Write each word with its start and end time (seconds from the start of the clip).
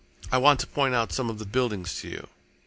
"I 0.31 0.39
want 0.39 0.59
to 0.61 0.65
point 0.65 0.95
out 0.95 1.13
some 1.13 1.29
of 1.29 1.37
the 1.37 1.45
buildings 1.45 1.93
to 2.01 2.07
you." 2.09 2.27